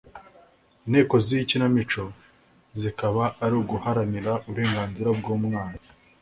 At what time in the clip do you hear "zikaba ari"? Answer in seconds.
2.81-3.55